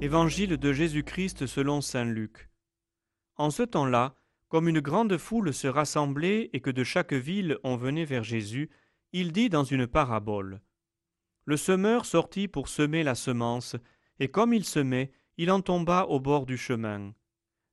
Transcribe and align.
Évangile 0.00 0.58
de 0.58 0.72
Jésus-Christ 0.72 1.46
selon 1.46 1.80
Saint 1.80 2.04
Luc. 2.04 2.48
En 3.34 3.50
ce 3.50 3.64
temps-là, 3.64 4.14
comme 4.46 4.68
une 4.68 4.78
grande 4.78 5.18
foule 5.18 5.52
se 5.52 5.66
rassemblait 5.66 6.50
et 6.52 6.60
que 6.60 6.70
de 6.70 6.84
chaque 6.84 7.12
ville 7.12 7.58
on 7.64 7.76
venait 7.76 8.04
vers 8.04 8.22
Jésus, 8.22 8.70
il 9.12 9.32
dit 9.32 9.48
dans 9.48 9.64
une 9.64 9.88
parabole. 9.88 10.60
Le 11.46 11.56
semeur 11.56 12.06
sortit 12.06 12.46
pour 12.46 12.68
semer 12.68 13.02
la 13.02 13.16
semence, 13.16 13.74
et 14.20 14.28
comme 14.28 14.54
il 14.54 14.64
semait, 14.64 15.10
il 15.36 15.50
en 15.50 15.60
tomba 15.60 16.04
au 16.04 16.20
bord 16.20 16.46
du 16.46 16.56
chemin. 16.56 17.12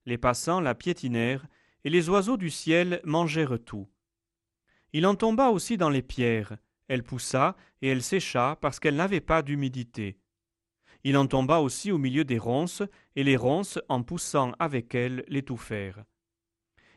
Les 0.07 0.17
passants 0.17 0.61
la 0.61 0.73
piétinèrent, 0.73 1.45
et 1.83 1.91
les 1.91 2.09
oiseaux 2.09 2.37
du 2.37 2.49
ciel 2.49 3.01
mangèrent 3.03 3.63
tout. 3.63 3.87
Il 4.93 5.05
en 5.05 5.13
tomba 5.13 5.49
aussi 5.49 5.77
dans 5.77 5.89
les 5.91 6.01
pierres, 6.01 6.57
elle 6.87 7.03
poussa, 7.03 7.55
et 7.83 7.89
elle 7.89 8.01
sécha 8.01 8.57
parce 8.61 8.79
qu'elle 8.79 8.95
n'avait 8.95 9.21
pas 9.21 9.43
d'humidité. 9.43 10.17
Il 11.07 11.17
en 11.17 11.27
tomba 11.27 11.59
aussi 11.59 11.91
au 11.91 11.99
milieu 11.99 12.23
des 12.23 12.39
ronces, 12.39 12.81
et 13.15 13.23
les 13.23 13.37
ronces, 13.37 13.77
en 13.89 14.01
poussant 14.01 14.53
avec 14.57 14.95
elle, 14.95 15.23
l'étouffèrent. 15.27 16.03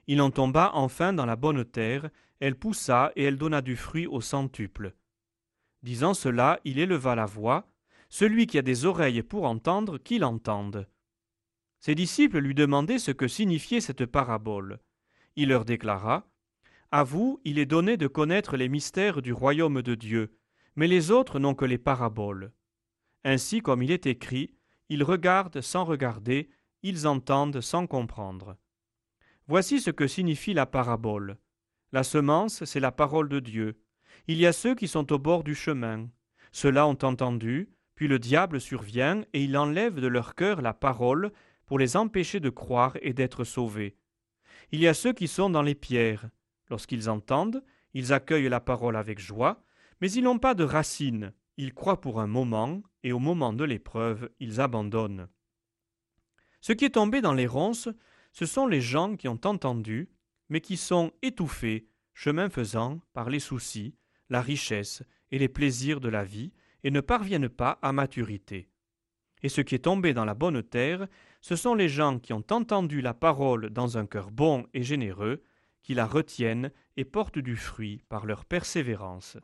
Il 0.06 0.22
en 0.22 0.30
tomba 0.30 0.70
enfin 0.72 1.12
dans 1.12 1.26
la 1.26 1.36
bonne 1.36 1.62
terre, 1.66 2.08
elle 2.40 2.54
poussa, 2.54 3.12
et 3.16 3.24
elle 3.24 3.36
donna 3.36 3.60
du 3.60 3.76
fruit 3.76 4.06
au 4.06 4.22
centuple. 4.22 4.94
Disant 5.82 6.14
cela, 6.14 6.58
il 6.64 6.78
éleva 6.78 7.14
la 7.14 7.26
voix, 7.26 7.68
Celui 8.08 8.46
qui 8.46 8.56
a 8.56 8.62
des 8.62 8.86
oreilles 8.86 9.22
pour 9.22 9.44
entendre, 9.44 9.98
qu'il 9.98 10.24
entende. 10.24 10.88
Ses 11.78 11.95
disciples 11.95 12.38
lui 12.38 12.54
demandaient 12.54 12.98
ce 12.98 13.10
que 13.10 13.28
signifiait 13.28 13.82
cette 13.82 14.06
parabole. 14.06 14.80
Il 15.36 15.50
leur 15.50 15.66
déclara, 15.66 16.26
À 16.90 17.04
vous, 17.04 17.42
il 17.45 17.59
est 17.59 17.66
donné 17.66 17.98
de 17.98 18.06
connaître 18.06 18.56
les 18.56 18.70
mystères 18.70 19.20
du 19.20 19.34
royaume 19.34 19.82
de 19.82 19.95
Dieu, 19.95 20.38
mais 20.76 20.87
les 20.87 21.10
autres 21.10 21.38
n'ont 21.38 21.54
que 21.54 21.66
les 21.66 21.76
paraboles. 21.76 22.52
Ainsi 23.24 23.61
comme 23.61 23.83
il 23.83 23.91
est 23.91 24.07
écrit, 24.07 24.55
ils 24.88 25.02
regardent 25.02 25.61
sans 25.61 25.85
regarder, 25.85 26.49
ils 26.83 27.07
entendent 27.07 27.61
sans 27.61 27.87
comprendre. 27.87 28.57
Voici 29.47 29.80
ce 29.80 29.91
que 29.91 30.07
signifie 30.07 30.55
la 30.55 30.66
parabole. 30.66 31.39
La 31.93 32.02
semence, 32.02 32.65
c'est 32.65 32.80
la 32.80 32.93
parole 32.93 33.29
de 33.29 33.41
Dieu. 33.41 33.80
Il 34.27 34.37
y 34.37 34.46
a 34.46 34.52
ceux 34.52 34.74
qui 34.74 34.89
sont 34.89 35.13
au 35.13 35.19
bord 35.19 35.43
du 35.43 35.55
chemin. 35.55 36.09
Ceux-là 36.52 36.87
ont 36.87 36.99
entendu, 37.02 37.71
puis 37.95 38.09
le 38.09 38.19
diable 38.19 38.61
survient 38.61 39.23
et 39.33 39.43
il 39.43 39.57
enlève 39.57 40.01
de 40.01 40.07
leur 40.07 40.35
cœur 40.35 40.61
la 40.61 40.74
parole 40.74 41.33
pour 41.66 41.79
les 41.79 41.96
empêcher 41.96 42.41
de 42.41 42.51
croire 42.51 42.96
et 43.02 43.13
d'être 43.13 43.45
sauvés. 43.45 43.96
Il 44.71 44.80
y 44.80 44.89
a 44.89 44.95
ceux 44.95 45.13
qui 45.13 45.29
sont 45.29 45.51
dans 45.51 45.63
les 45.63 45.74
pierres. 45.74 46.29
Lorsqu'ils 46.71 47.09
entendent, 47.09 47.65
ils 47.95 48.13
accueillent 48.13 48.49
la 48.49 48.61
parole 48.61 48.96
avec 48.96 49.19
joie, 49.19 49.63
mais 50.01 50.11
ils 50.11 50.23
n'ont 50.23 50.39
pas 50.39 50.55
de 50.55 50.65
racines, 50.65 51.33
ils 51.59 51.74
croient 51.74 52.01
pour 52.01 52.20
un 52.20 52.28
moment, 52.28 52.82
et 53.02 53.12
au 53.12 53.18
moment 53.18 53.52
de 53.52 53.64
l'épreuve, 53.64 54.30
ils 54.38 54.60
abandonnent. 54.60 55.28
Ce 56.60 56.73
qui 56.73 56.84
est 56.84 56.90
tombé 56.90 57.20
dans 57.20 57.34
les 57.34 57.48
ronces, 57.48 57.88
ce 58.32 58.46
sont 58.46 58.68
les 58.68 58.80
gens 58.80 59.16
qui 59.16 59.26
ont 59.26 59.40
entendu, 59.45 60.09
mais 60.48 60.60
qui 60.60 60.76
sont 60.76 61.12
étouffés, 61.20 61.88
chemin 62.15 62.48
faisant, 62.48 63.00
par 63.12 63.28
les 63.28 63.40
soucis, 63.40 63.96
la 64.31 64.41
richesse 64.41 65.03
et 65.32 65.38
les 65.38 65.48
plaisirs 65.48 66.00
de 66.00 66.09
la 66.09 66.25
vie, 66.25 66.53
et 66.84 66.92
ne 66.92 67.00
parviennent 67.00 67.48
pas 67.48 67.81
à 67.82 67.93
maturité. 67.93 68.70
Et 69.43 69.48
ce 69.48 69.60
qui 69.60 69.75
est 69.75 69.81
tombé 69.81 70.15
dans 70.15 70.25
la 70.25 70.34
bonne 70.34 70.62
terre, 70.62 71.09
ce 71.41 71.56
sont 71.56 71.75
les 71.75 71.88
gens 71.88 72.20
qui 72.20 72.32
ont 72.32 72.44
entendu 72.50 73.00
la 73.00 73.15
parole 73.15 73.70
dans 73.70 73.98
un 73.98 74.06
cœur 74.06 74.31
bon 74.31 74.66
et 74.75 74.84
généreux, 74.84 75.43
qui 75.82 75.94
la 75.94 76.06
retiennent 76.06 76.70
et 76.97 77.04
portent 77.04 77.38
du 77.38 77.56
fruit 77.56 78.03
par 78.09 78.26
leur 78.26 78.44
persévérance. 78.44 79.38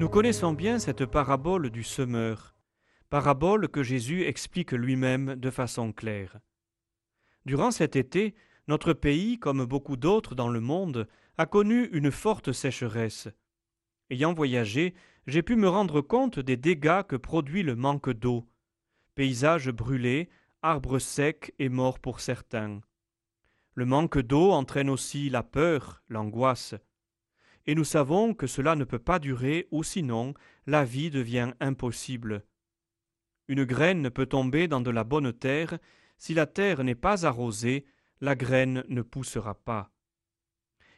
Nous 0.00 0.08
connaissons 0.08 0.54
bien 0.54 0.78
cette 0.78 1.04
parabole 1.04 1.68
du 1.68 1.82
semeur, 1.82 2.54
parabole 3.10 3.68
que 3.68 3.82
Jésus 3.82 4.24
explique 4.24 4.72
lui-même 4.72 5.34
de 5.34 5.50
façon 5.50 5.92
claire. 5.92 6.38
Durant 7.44 7.70
cet 7.70 7.96
été, 7.96 8.34
notre 8.66 8.94
pays, 8.94 9.38
comme 9.38 9.66
beaucoup 9.66 9.98
d'autres 9.98 10.34
dans 10.34 10.48
le 10.48 10.60
monde, 10.60 11.06
a 11.36 11.44
connu 11.44 11.90
une 11.92 12.10
forte 12.10 12.50
sécheresse. 12.50 13.28
Ayant 14.08 14.32
voyagé, 14.32 14.94
j'ai 15.26 15.42
pu 15.42 15.54
me 15.54 15.68
rendre 15.68 16.00
compte 16.00 16.38
des 16.38 16.56
dégâts 16.56 17.02
que 17.02 17.16
produit 17.16 17.62
le 17.62 17.76
manque 17.76 18.08
d'eau. 18.08 18.48
Paysages 19.16 19.68
brûlés, 19.68 20.30
arbres 20.62 20.98
secs 20.98 21.52
et 21.58 21.68
morts 21.68 21.98
pour 21.98 22.20
certains. 22.20 22.80
Le 23.74 23.84
manque 23.84 24.18
d'eau 24.18 24.52
entraîne 24.52 24.88
aussi 24.88 25.28
la 25.28 25.42
peur, 25.42 26.02
l'angoisse 26.08 26.74
et 27.70 27.74
nous 27.76 27.84
savons 27.84 28.34
que 28.34 28.48
cela 28.48 28.74
ne 28.74 28.82
peut 28.82 28.98
pas 28.98 29.20
durer 29.20 29.68
ou 29.70 29.84
sinon 29.84 30.34
la 30.66 30.84
vie 30.84 31.08
devient 31.08 31.52
impossible. 31.60 32.44
Une 33.46 33.62
graine 33.62 34.02
ne 34.02 34.08
peut 34.08 34.26
tomber 34.26 34.66
dans 34.66 34.80
de 34.80 34.90
la 34.90 35.04
bonne 35.04 35.32
terre, 35.32 35.78
si 36.18 36.34
la 36.34 36.46
terre 36.46 36.82
n'est 36.82 36.96
pas 36.96 37.26
arrosée, 37.26 37.86
la 38.20 38.34
graine 38.34 38.82
ne 38.88 39.02
poussera 39.02 39.54
pas. 39.54 39.92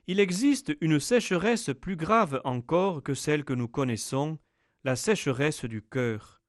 Il 0.06 0.18
existe 0.18 0.74
une 0.80 0.98
sécheresse 0.98 1.68
plus 1.78 1.96
grave 1.96 2.40
encore 2.42 3.02
que 3.02 3.12
celle 3.12 3.44
que 3.44 3.52
nous 3.52 3.68
connaissons, 3.68 4.38
la 4.82 4.96
sécheresse 4.96 5.66
du 5.66 5.82
cœur. 5.82 6.40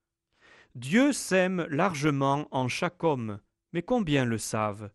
Dieu 0.74 1.12
sème 1.12 1.68
largement 1.70 2.48
en 2.52 2.70
chaque 2.70 3.04
homme, 3.04 3.42
mais 3.74 3.82
combien 3.82 4.24
le 4.24 4.38
savent? 4.38 4.90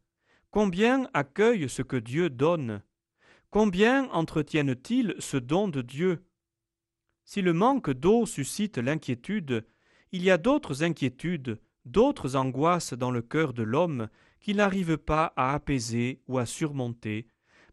Combien 0.51 1.11
accueillent 1.13 1.69
ce 1.69 1.83
que 1.83 1.97
Dieu 1.99 2.31
donne? 2.31 2.83
Combien 3.51 4.11
entretiennent-ils 4.11 5.15
ce 5.21 5.39
don 5.39 5.69
de 5.69 5.81
Dieu? 5.81 6.23
Si 7.25 7.41
le 7.41 7.55
manque 7.55 7.91
d'eau 7.91 8.27
suscite 8.27 8.77
l'inquiétude, 8.77 9.67
il 10.13 10.23
y 10.23 10.31
a 10.31 10.37
d'autres 10.37 10.83
inquiétudes, 10.83 11.59
d'autres 11.87 12.37
angoisses 12.37 12.93
dans 12.93 13.11
le 13.11 13.23
cœur 13.23 13.55
de 13.55 13.63
l'homme 13.63 14.09
qu'il 14.41 14.59
n'arrive 14.59 14.99
pas 14.99 15.33
à 15.37 15.55
apaiser 15.55 16.21
ou 16.29 16.37
à 16.37 16.45
surmonter, 16.45 17.27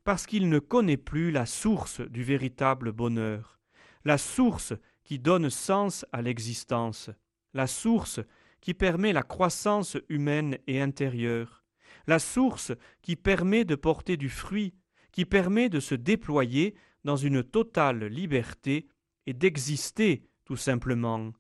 parce 0.05 0.25
qu'il 0.25 0.47
ne 0.47 0.59
connaît 0.59 0.95
plus 0.95 1.29
la 1.31 1.45
source 1.45 1.99
du 1.99 2.23
véritable 2.23 2.93
bonheur, 2.93 3.59
la 4.05 4.17
source 4.17 4.73
qui 5.03 5.19
donne 5.19 5.49
sens 5.49 6.05
à 6.13 6.21
l'existence, 6.21 7.09
la 7.53 7.67
source 7.67 8.21
qui 8.61 8.73
permet 8.73 9.11
la 9.11 9.23
croissance 9.23 9.97
humaine 10.07 10.57
et 10.67 10.79
intérieure, 10.79 11.65
la 12.07 12.19
source 12.19 12.71
qui 13.01 13.17
permet 13.17 13.65
de 13.65 13.75
porter 13.75 14.15
du 14.15 14.29
fruit 14.29 14.73
qui 15.15 15.23
permet 15.23 15.69
de 15.69 15.79
se 15.79 15.95
déployer 15.95 16.75
dans 17.05 17.15
une 17.15 17.41
totale 17.41 18.03
liberté 18.03 18.89
et 19.25 19.33
d'exister 19.33 20.27
tout 20.43 20.57
simplement, 20.57 21.31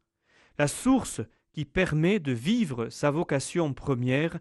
la 0.57 0.69
source 0.69 1.19
qui 1.51 1.65
permet 1.65 2.19
de 2.19 2.31
vivre 2.31 2.87
sa 2.87 3.11
vocation 3.11 3.73
première, 3.73 4.39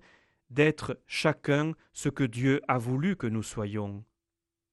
d'être 0.51 1.01
chacun 1.09 1.73
ce 1.93 2.09
que 2.09 2.23
Dieu 2.23 2.63
a 2.69 2.79
voulu 2.79 3.17
que 3.17 3.27
nous 3.27 3.43
soyons. 3.43 4.05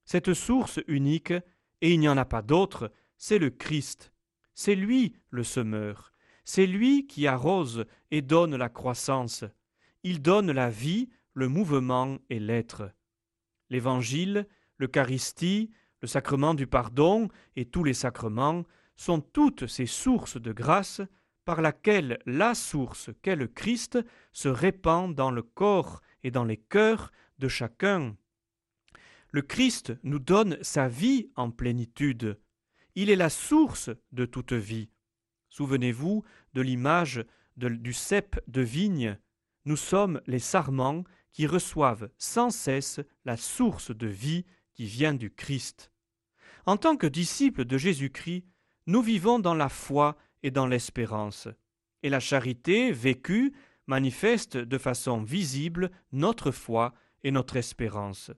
Cette 0.05 0.35
source 0.35 0.79
unique, 0.87 1.33
et 1.81 1.93
il 1.93 1.99
n'y 1.99 2.07
en 2.07 2.17
a 2.17 2.25
pas 2.25 2.43
d'autre, 2.43 2.91
c'est 3.17 3.39
le 3.39 3.49
Christ. 3.49 4.13
C'est 4.53 4.75
lui 4.75 5.15
le 5.31 5.43
semeur. 5.43 6.11
C'est 6.45 6.67
lui 6.67 7.07
qui 7.07 7.25
arrose 7.25 7.85
et 8.11 8.21
donne 8.21 8.55
la 8.55 8.69
croissance. 8.69 9.43
Il 10.03 10.21
donne 10.21 10.51
la 10.51 10.69
vie, 10.69 11.09
le 11.33 11.47
mouvement 11.47 12.19
et 12.29 12.39
l'être 12.39 12.91
l'Évangile, 13.71 14.47
l'Eucharistie, 14.77 15.71
le 16.01 16.07
sacrement 16.07 16.53
du 16.53 16.67
pardon 16.67 17.29
et 17.55 17.65
tous 17.65 17.83
les 17.83 17.93
sacrements 17.93 18.65
sont 18.95 19.21
toutes 19.21 19.65
ces 19.65 19.87
sources 19.87 20.39
de 20.39 20.51
grâce 20.51 21.01
par 21.45 21.61
laquelle 21.61 22.19
la 22.25 22.53
source 22.53 23.09
qu'est 23.23 23.35
le 23.35 23.47
Christ 23.47 23.97
se 24.31 24.49
répand 24.49 25.15
dans 25.15 25.31
le 25.31 25.41
corps 25.41 26.01
et 26.23 26.29
dans 26.29 26.43
les 26.43 26.57
cœurs 26.57 27.11
de 27.39 27.47
chacun. 27.47 28.15
Le 29.31 29.41
Christ 29.41 29.93
nous 30.03 30.19
donne 30.19 30.57
sa 30.61 30.87
vie 30.87 31.31
en 31.35 31.49
plénitude. 31.49 32.39
Il 32.95 33.09
est 33.09 33.15
la 33.15 33.29
source 33.29 33.89
de 34.11 34.25
toute 34.25 34.53
vie. 34.53 34.89
Souvenez-vous 35.49 36.23
de 36.53 36.61
l'image 36.61 37.23
du 37.55 37.93
cep 37.93 38.39
de 38.47 38.61
vigne. 38.61 39.17
Nous 39.65 39.77
sommes 39.77 40.21
les 40.25 40.39
sarments 40.39 41.03
qui 41.31 41.47
reçoivent 41.47 42.09
sans 42.17 42.49
cesse 42.49 42.99
la 43.25 43.37
source 43.37 43.95
de 43.95 44.07
vie 44.07 44.45
qui 44.73 44.85
vient 44.85 45.13
du 45.13 45.31
Christ. 45.31 45.91
En 46.65 46.77
tant 46.77 46.97
que 46.97 47.07
disciples 47.07 47.65
de 47.65 47.77
Jésus-Christ, 47.77 48.45
nous 48.87 49.01
vivons 49.01 49.39
dans 49.39 49.53
la 49.53 49.69
foi 49.69 50.17
et 50.43 50.51
dans 50.51 50.67
l'espérance, 50.67 51.47
et 52.03 52.09
la 52.09 52.19
charité 52.19 52.91
vécue 52.91 53.53
manifeste 53.87 54.57
de 54.57 54.77
façon 54.77 55.21
visible 55.21 55.91
notre 56.11 56.51
foi 56.51 56.93
et 57.23 57.31
notre 57.31 57.57
espérance. 57.57 58.31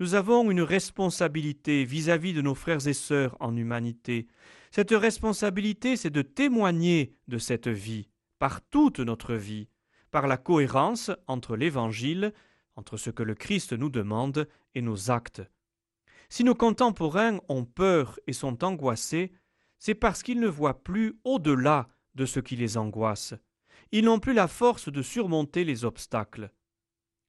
Nous 0.00 0.14
avons 0.14 0.50
une 0.50 0.62
responsabilité 0.62 1.84
vis-à-vis 1.84 2.32
de 2.32 2.40
nos 2.40 2.54
frères 2.54 2.86
et 2.88 2.94
sœurs 2.94 3.36
en 3.38 3.56
humanité. 3.56 4.26
Cette 4.70 4.92
responsabilité, 4.92 5.96
c'est 5.96 6.10
de 6.10 6.22
témoigner 6.22 7.14
de 7.28 7.38
cette 7.38 7.68
vie, 7.68 8.08
par 8.38 8.62
toute 8.62 9.00
notre 9.00 9.34
vie, 9.34 9.68
par 10.10 10.26
la 10.26 10.36
cohérence 10.36 11.10
entre 11.26 11.56
l'Évangile, 11.56 12.32
entre 12.76 12.96
ce 12.96 13.10
que 13.10 13.22
le 13.22 13.34
Christ 13.34 13.72
nous 13.72 13.90
demande, 13.90 14.48
et 14.74 14.82
nos 14.82 15.10
actes. 15.10 15.42
Si 16.28 16.44
nos 16.44 16.54
contemporains 16.54 17.40
ont 17.48 17.64
peur 17.64 18.18
et 18.26 18.32
sont 18.32 18.62
angoissés, 18.62 19.32
c'est 19.78 19.94
parce 19.94 20.22
qu'ils 20.22 20.40
ne 20.40 20.46
voient 20.46 20.82
plus 20.82 21.18
au-delà 21.24 21.88
de 22.14 22.26
ce 22.26 22.38
qui 22.38 22.54
les 22.54 22.76
angoisse. 22.76 23.34
Ils 23.92 24.04
n'ont 24.04 24.20
plus 24.20 24.34
la 24.34 24.46
force 24.46 24.88
de 24.90 25.02
surmonter 25.02 25.64
les 25.64 25.84
obstacles. 25.84 26.52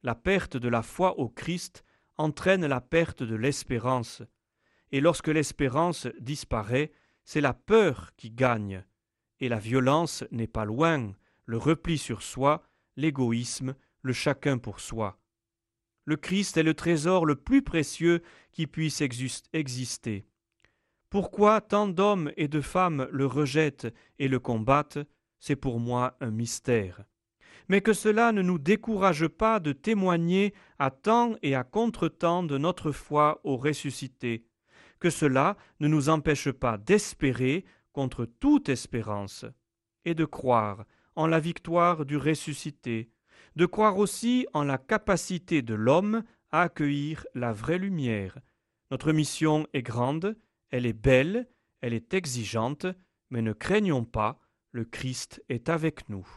La 0.04 0.16
perte 0.16 0.57
de 0.57 0.68
la 0.68 0.83
foi 0.83 1.18
au 1.18 1.30
Christ 1.30 1.83
entraîne 2.18 2.66
la 2.68 2.81
perte 2.81 3.24
de 3.24 3.36
l'espérance. 3.36 4.22
Et 4.92 5.01
lorsque 5.01 5.30
l'espérance 5.30 6.07
disparaît, 6.19 6.92
c'est 7.24 7.42
la 7.42 7.54
peur 7.54 8.12
qui 8.18 8.30
gagne. 8.30 8.83
Et 9.39 9.50
la 9.50 9.60
violence 9.60 10.24
n'est 10.31 10.48
pas 10.48 10.66
loin, 10.66 11.13
le 11.45 11.57
repli 11.57 11.98
sur 11.98 12.22
soi, 12.22 12.62
l'égoïsme, 12.95 13.75
le 14.01 14.13
chacun 14.13 14.57
pour 14.57 14.79
soi. 14.79 15.19
Le 16.05 16.15
Christ 16.15 16.57
est 16.57 16.63
le 16.63 16.73
trésor 16.73 17.25
le 17.25 17.35
plus 17.35 17.61
précieux 17.61 18.21
qui 18.51 18.67
puisse 18.67 19.01
exister. 19.53 20.25
Pourquoi 21.09 21.61
tant 21.61 21.88
d'hommes 21.88 22.31
et 22.38 22.47
de 22.47 22.61
femmes 22.61 23.07
le 23.11 23.25
rejettent 23.25 23.93
et 24.17 24.27
le 24.27 24.39
combattent, 24.39 24.99
c'est 25.39 25.55
pour 25.55 25.79
moi 25.79 26.15
un 26.21 26.31
mystère. 26.31 27.03
Mais 27.67 27.81
que 27.81 27.93
cela 27.93 28.31
ne 28.31 28.41
nous 28.41 28.57
décourage 28.57 29.27
pas 29.27 29.59
de 29.59 29.73
témoigner 29.73 30.53
à 30.79 30.89
temps 30.89 31.35
et 31.41 31.55
à 31.55 31.63
contre-temps 31.63 32.44
de 32.44 32.57
notre 32.57 32.91
foi 32.91 33.39
au 33.44 33.57
ressuscité, 33.57 34.45
que 34.99 35.09
cela 35.09 35.57
ne 35.79 35.87
nous 35.87 36.09
empêche 36.09 36.51
pas 36.51 36.77
d'espérer 36.77 37.65
contre 37.91 38.25
toute 38.25 38.69
espérance, 38.69 39.45
et 40.05 40.15
de 40.15 40.25
croire 40.25 40.85
en 41.15 41.27
la 41.27 41.39
victoire 41.39 42.05
du 42.05 42.17
ressuscité, 42.17 43.09
de 43.55 43.65
croire 43.65 43.97
aussi 43.97 44.47
en 44.53 44.63
la 44.63 44.77
capacité 44.77 45.61
de 45.61 45.73
l'homme 45.73 46.23
à 46.51 46.63
accueillir 46.63 47.25
la 47.35 47.53
vraie 47.53 47.77
lumière. 47.77 48.39
Notre 48.91 49.11
mission 49.11 49.67
est 49.73 49.83
grande, 49.83 50.37
elle 50.69 50.85
est 50.85 50.93
belle, 50.93 51.47
elle 51.81 51.93
est 51.93 52.13
exigeante, 52.13 52.85
mais 53.29 53.41
ne 53.41 53.53
craignons 53.53 54.05
pas, 54.05 54.39
le 54.71 54.85
Christ 54.85 55.43
est 55.49 55.69
avec 55.69 56.09
nous. 56.09 56.27